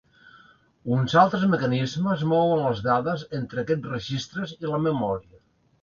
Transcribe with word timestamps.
Uns 0.99 1.13
altres 1.23 1.45
mecanismes 1.51 2.25
mouen 2.33 2.63
les 2.65 2.83
dades 2.89 3.29
entre 3.43 3.65
aquests 3.67 3.95
registres 3.97 4.59
i 4.61 4.77
la 4.77 4.85
memòria. 4.93 5.43